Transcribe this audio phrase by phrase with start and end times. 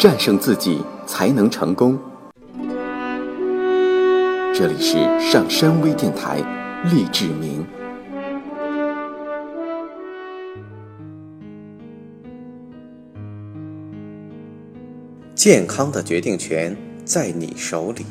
[0.00, 1.98] 战胜自己才能成功。
[4.54, 6.38] 这里是上山微电台，
[6.90, 7.62] 励志明。
[15.34, 16.74] 健康的决定权
[17.04, 18.06] 在你手里。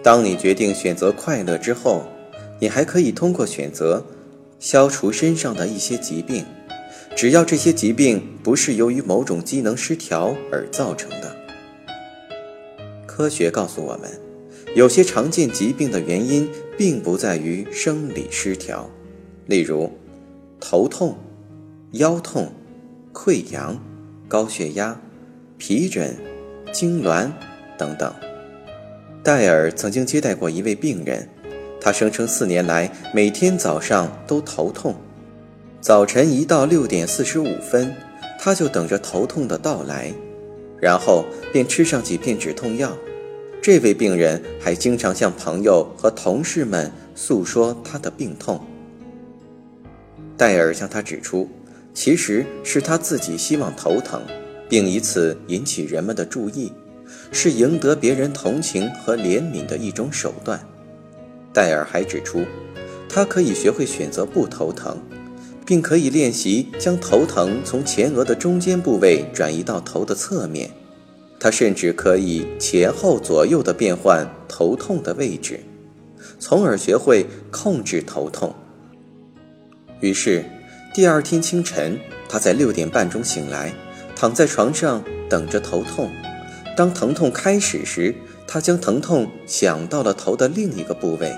[0.00, 2.04] 当你决定选择快乐之后，
[2.60, 4.06] 你还可以通过选择
[4.60, 6.44] 消除身上的一些疾病，
[7.16, 11.34] 只要这些疾病不是由于某种机能失调而造成的。
[13.06, 14.10] 科学告诉我们，
[14.76, 18.90] 有些常见疾病的原因并不在于生理失调，
[19.46, 19.90] 例如
[20.60, 21.16] 头痛、
[21.92, 22.52] 腰痛、
[23.12, 23.80] 溃疡。
[24.28, 25.00] 高血压、
[25.56, 26.16] 皮疹、
[26.72, 27.30] 痉挛
[27.78, 28.12] 等等。
[29.22, 31.28] 戴尔曾经接待过一位病人，
[31.80, 34.96] 他声称四年来每天早上都头痛，
[35.86, 37.94] 早晨一到六点四十五分，
[38.40, 40.12] 他就等着头痛的到来，
[40.80, 42.92] 然后便吃上几片止痛药。
[43.62, 48.60] 这位病人还经常向朋友和同事们诉说他的病痛。
[50.36, 51.48] 戴尔向他指出。
[51.94, 54.20] 其实是他自己希望头疼，
[54.68, 56.72] 并以此引起人们的注意，
[57.30, 60.60] 是赢得别人同情和怜悯的一种手段。
[61.54, 62.44] 戴尔还指出，
[63.08, 64.98] 他可以学会选择不头疼，
[65.66, 70.70] 并可以练习将头疼从前额的中间部位转移到头的侧面。
[71.38, 75.60] 他甚至可以前后左右的变换头痛的位置，
[76.38, 78.54] 从而学会控制头痛。
[80.00, 80.44] 于是。
[80.94, 83.70] 第二天清晨，他在六点半钟醒来，
[84.14, 86.10] 躺在床上等着头痛。
[86.74, 88.14] 当疼痛开始时，
[88.46, 91.36] 他将疼痛想到了头的另一个部位。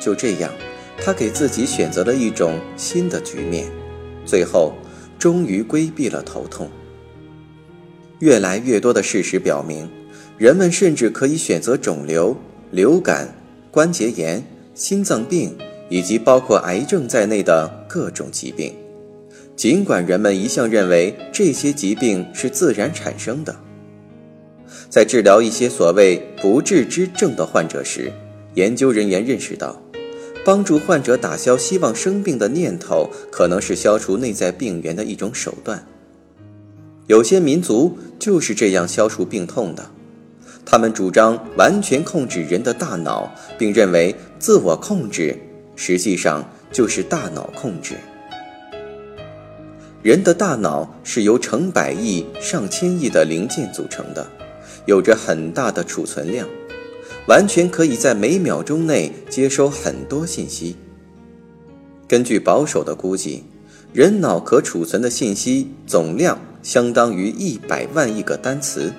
[0.00, 0.52] 就这样，
[1.02, 3.66] 他给自己选择了一种新的局面，
[4.24, 4.74] 最后
[5.18, 6.70] 终于规避了头痛。
[8.18, 9.88] 越来越多的事实表明，
[10.36, 12.36] 人们甚至可以选择肿瘤、
[12.70, 13.34] 流感、
[13.70, 14.44] 关节炎、
[14.74, 15.56] 心脏病。
[15.92, 18.72] 以及包括癌症在内的各种疾病，
[19.56, 23.56] 尽管人们一向认为这些疾病是自然产生的，
[24.88, 28.12] 在治疗一些所谓不治之症的患者时，
[28.54, 29.82] 研究人员认识到，
[30.44, 35.86] 帮助患者打消希望生病的念头，可能是消除内在病源的一种手段。
[37.06, 39.90] 有些民族就是这样消除病痛的，
[40.64, 45.36] 他们主张完全控制人的大脑，并认为自我控制。
[45.76, 47.94] 实际上就是大脑控制。
[50.02, 54.26] 人的大脑是由成百亿、上千亿的零件组成的，
[54.84, 56.46] 有着很大的储存量，
[57.26, 60.76] 完全可以在每秒钟内接收很多信息。
[62.08, 63.44] 根据保守的估计，
[63.92, 68.92] 人脑可储存的信息总量相当于一百万亿个单词，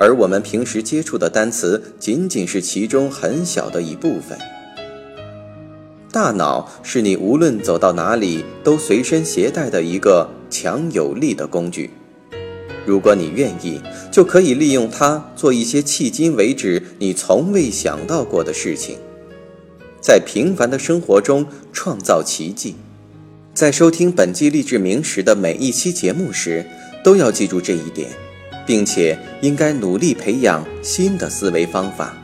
[0.00, 4.36] 而我们平时接触的单词仅仅是其中很小的一部分。
[6.10, 11.90] 大脑是你无论走到哪里都随身携带的一个强有力的工具。
[12.84, 18.96] 如果你愿意，就可以利用它做一些迄今为止你从未想到过的事情，
[20.00, 22.74] 在平凡的生活中创造奇迹。
[23.54, 26.64] 在收听本季励志名时的每一期节目时，
[27.04, 28.08] 都要记住这一点，
[28.66, 32.16] 并且应该努力培养新的思维方法。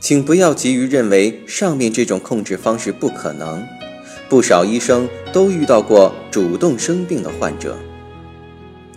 [0.00, 3.64] 请不要急于认为上面这种控制方式不可能。
[4.28, 7.76] 不少医生都遇到过主动生病的患者，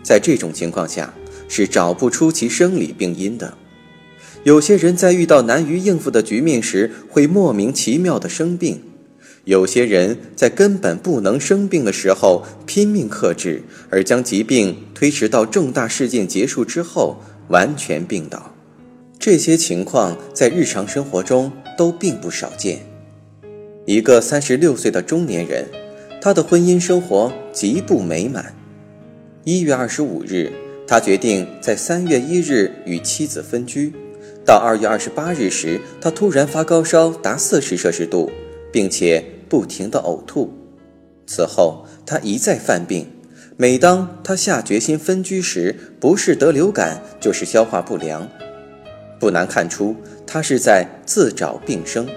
[0.03, 1.13] 在这种情况下
[1.47, 3.53] 是找不出其生理病因的。
[4.43, 8.81] 有些人在遇到难于应付的局面时会莫名其妙的生病，
[9.43, 18.55] 有些人在根本不能生病的时候拼命克制，而将疾病推迟到重大事件结束之后完全病倒。
[19.19, 22.79] 这些情况在日常生活中都并不少见。
[23.85, 25.67] 一个三十六岁的中年人，
[26.19, 28.55] 他的婚姻生活极不美满。
[29.43, 30.51] 一月二十五日，
[30.85, 33.91] 他决定在三月一日与妻子分居。
[34.45, 38.29] 到二月二十八日时，他突然发高烧达四十摄氏度，
[38.71, 40.53] 并且不停地呕吐。
[41.25, 43.07] 此后，他一再犯病。
[43.57, 48.29] 每当他下决心分居时，不是得流感，就是消化不良。
[49.19, 49.95] 不难看出，
[50.27, 52.07] 他是在自找病生。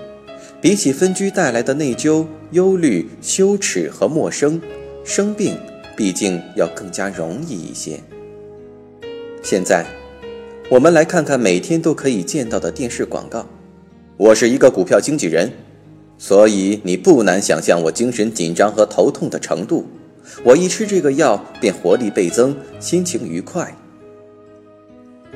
[0.61, 4.61] 比起分居带来的内疚、忧虑、羞耻和陌生，
[5.05, 5.59] 生病
[5.97, 8.01] 毕竟要更加容易一些。
[9.43, 9.87] 现在，
[10.71, 13.47] 我们来看看每天都可以见到的电视广告。
[14.17, 15.53] 我是一个股票经纪人，
[16.19, 19.85] 所以你不难想象我精神紧张和头痛的程度。
[20.43, 23.77] 我一吃这个药便活力倍增，心情愉快。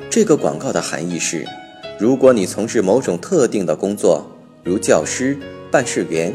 [0.09, 1.45] 这个广告的含义是：
[1.99, 4.25] 如果你从事某种特定的工作，
[4.65, 5.37] 如教师、
[5.71, 6.33] 办事员，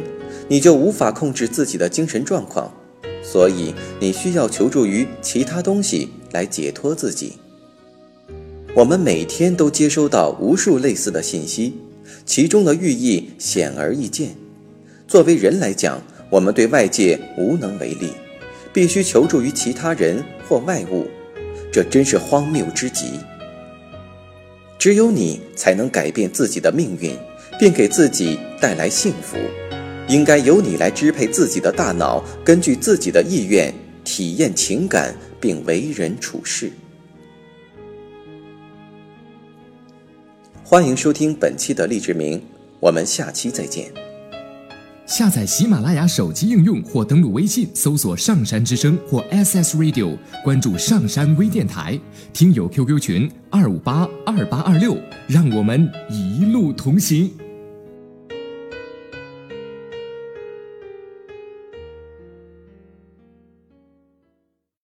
[0.47, 2.71] 你就无法控制自己的精神状况，
[3.23, 7.33] 所以你需要求助于其他东西来解脱自己。
[8.75, 11.73] 我们每天都接收到无数类似的信息，
[12.25, 14.35] 其中的寓意显而易见。
[15.07, 18.09] 作为人来讲，我们对外界无能为力，
[18.73, 21.07] 必须求助于其他人或外物，
[21.71, 23.11] 这真是荒谬之极。
[24.79, 27.15] 只有你才能改变自己的命运，
[27.59, 29.37] 并给自己带来幸福。
[30.09, 33.73] 应该由你来支配自己的大脑，根据自己的意愿
[34.03, 36.71] 体验情感，并为人处事。
[40.61, 42.41] 欢迎收听本期的励志明，
[42.81, 43.91] 我们下期再见。
[45.05, 51.99] 下载喜马拉雅手机应用或登录微信搜索“上山之声”或 SS Radio，关注上山微电台，
[52.33, 54.97] 听友 QQ 群二五八二八二六，
[55.27, 57.31] 让我们一路同行。